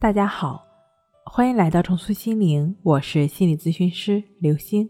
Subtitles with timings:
[0.00, 0.66] 大家好，
[1.26, 4.88] 欢迎来到重塑心灵，我是心理咨询师刘星。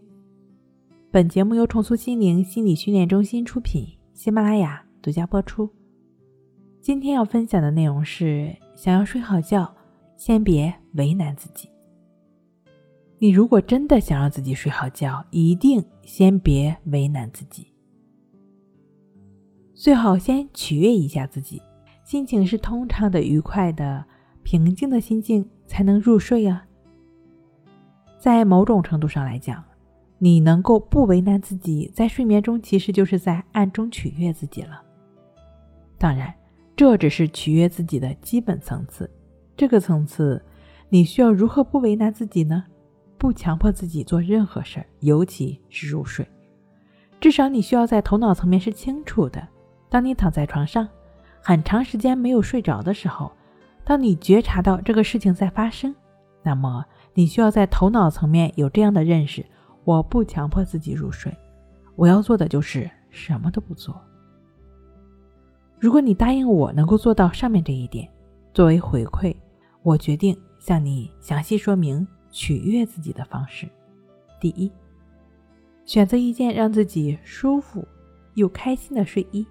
[1.11, 5.69] 本节目由重塑心灵心理训练中心出品，喜马拉雅独家播出。
[6.79, 9.75] 今天要分享的内容是：想要睡好觉，
[10.15, 11.67] 先别为难自己。
[13.17, 17.67] 你如果真的想让自己睡好觉，一定先别为难自己，
[19.73, 21.61] 最好先取悦一下自己，
[22.05, 24.05] 心情是通畅的、愉快的。
[24.43, 26.65] 平静的心境才能入睡啊。
[28.17, 29.63] 在某种程度上来讲，
[30.19, 34.81] 你能够不为难自己，在睡眠中其实就是在暗中取悦自己了。
[35.97, 36.33] 当然，
[36.75, 39.09] 这只是取悦自己的基本层次。
[39.57, 40.43] 这个层次，
[40.89, 42.65] 你需要如何不为难自己呢？
[43.17, 46.27] 不强迫自己做任何事儿，尤其是入睡。
[47.19, 49.47] 至少你需要在头脑层面是清楚的。
[49.89, 50.87] 当你躺在床上，
[51.41, 53.31] 很长时间没有睡着的时候。
[53.83, 55.93] 当你觉察到这个事情在发生，
[56.43, 59.45] 那么你需要在头脑层面有这样的认识：
[59.83, 61.35] 我不强迫自己入睡，
[61.95, 63.99] 我要做的就是什么都不做。
[65.79, 68.07] 如果你答应我能够做到上面这一点，
[68.53, 69.35] 作为回馈，
[69.81, 73.67] 我决定向你详细说明取悦自己的方式。
[74.39, 74.71] 第一，
[75.85, 77.85] 选择一件让自己舒服
[78.35, 79.45] 又开心的睡衣，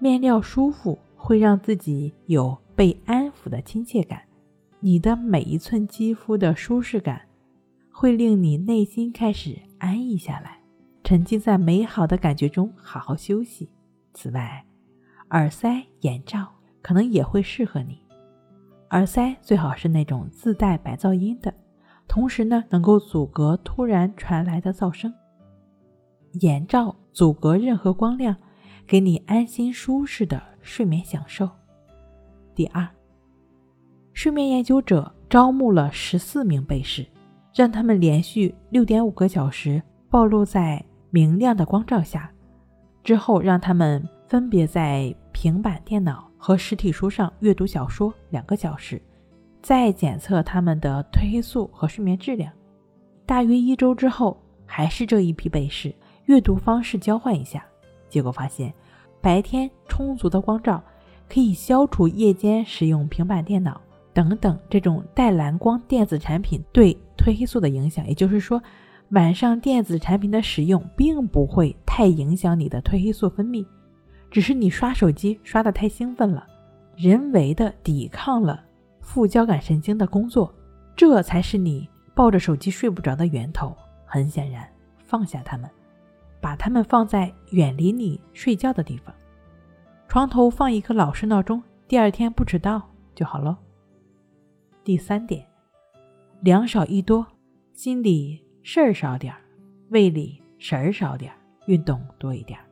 [0.00, 2.58] 面料舒服会让自己有。
[2.76, 4.22] 被安抚的亲切感，
[4.78, 7.20] 你的每一寸肌肤的舒适感，
[7.90, 10.62] 会令你内心开始安逸下来，
[11.04, 13.68] 沉浸在美好的感觉中，好好休息。
[14.14, 14.64] 此外，
[15.32, 16.48] 耳塞、眼罩
[16.80, 17.98] 可能也会适合你。
[18.92, 21.52] 耳塞最好是那种自带白噪音的，
[22.08, 25.12] 同时呢，能够阻隔突然传来的噪声。
[26.40, 28.34] 眼罩阻隔任何光亮，
[28.86, 31.48] 给你安心舒适的睡眠享受。
[32.54, 32.86] 第二，
[34.12, 37.06] 睡眠研究者招募了十四名被试，
[37.54, 42.30] 让他们连续六点五个小时暴露在明亮的光照下，
[43.02, 49.00] 之后让他们分别在平板电脑和实体书上阅读小说两个小时，
[49.62, 52.52] 再检测他们的褪黑素和睡眠质量。
[53.24, 55.94] 大约一周之后，还是这一批被试，
[56.26, 57.64] 阅读方式交换一下，
[58.08, 58.74] 结果发现，
[59.20, 60.82] 白天充足的光照。
[61.32, 63.80] 可以消除夜间使用平板电脑
[64.12, 68.04] 等等这种带蓝光电子产品对褪黑素的影响。
[68.08, 68.60] 也就是说，
[69.10, 73.64] 晚上电子产品的使用并不会太影响你的褪黑素分泌，
[74.28, 76.44] 只是你刷手机刷得太兴奋了，
[76.96, 78.60] 人为的抵抗了
[79.00, 80.52] 副交感神经的工作，
[80.96, 83.72] 这才是你抱着手机睡不着的源头。
[84.04, 85.70] 很显然，放下它们，
[86.40, 89.14] 把它们放在远离你睡觉的地方。
[90.08, 92.82] 床头放一个老式闹钟，第二天不迟到
[93.14, 93.58] 就好了。
[94.82, 95.46] 第三点，
[96.40, 97.26] 粮少一多，
[97.72, 99.40] 心里事儿少点儿，
[99.90, 101.36] 胃里食儿少点儿，
[101.66, 102.64] 运动多一点儿。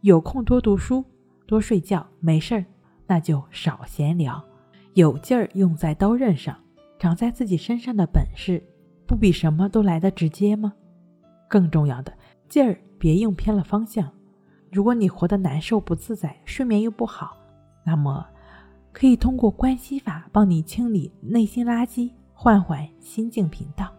[0.00, 1.04] 有空多读书，
[1.46, 2.64] 多睡觉，没事儿
[3.06, 4.42] 那就少闲聊，
[4.94, 6.58] 有劲儿用在刀刃上，
[6.98, 8.62] 长在自己身上的本事，
[9.06, 10.72] 不比什么都来的直接吗？
[11.48, 12.12] 更重要的，
[12.48, 14.10] 劲儿别用偏了方向。
[14.70, 17.36] 如果你活得难受不自在，睡眠又不好，
[17.84, 18.26] 那么
[18.92, 23.92] 可以通过关系法帮你清理内心垃圾，换换心境频道。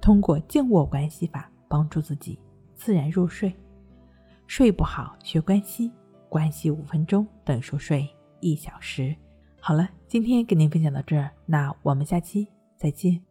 [0.00, 2.38] 通过静卧关系法帮助自己
[2.74, 3.52] 自然入睡。
[4.46, 5.92] 睡不好学关系，
[6.28, 8.08] 关系五分钟等于熟睡
[8.40, 9.14] 一小时。
[9.60, 13.27] 好了，今天跟您分享到这儿，那我们下期再见。